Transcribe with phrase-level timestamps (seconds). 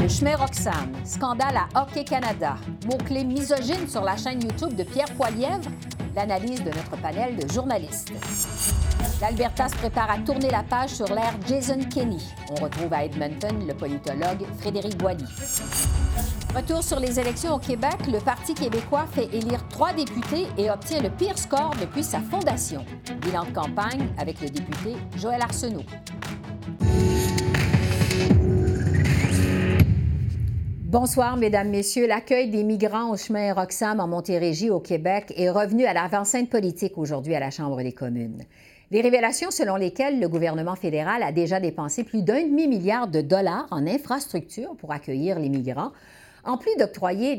[0.00, 2.56] le chemin Roxane, scandale à Hockey Canada,
[2.86, 5.68] mots-clés misogynes sur la chaîne YouTube de Pierre Poilièvre,
[6.14, 8.12] l'analyse de notre panel de journalistes.
[9.20, 12.18] L'Alberta se prépare à tourner la page sur l'ère Jason Kenney.
[12.50, 15.24] On retrouve à Edmonton le politologue Frédéric Boilly.
[16.54, 21.00] Retour sur les élections au Québec, le Parti québécois fait élire trois députés et obtient
[21.00, 22.84] le pire score depuis sa fondation.
[23.22, 25.84] Bilan de campagne avec le député Joël Arsenault.
[30.92, 32.06] Bonsoir, Mesdames, Messieurs.
[32.06, 36.98] L'accueil des migrants au chemin Roxham en Montérégie, au Québec, est revenu à l'avant-scène politique
[36.98, 38.42] aujourd'hui à la Chambre des communes.
[38.90, 43.66] Les révélations selon lesquelles le gouvernement fédéral a déjà dépensé plus d'un demi-milliard de dollars
[43.70, 45.92] en infrastructures pour accueillir les migrants,
[46.44, 47.36] en plus d'octroyer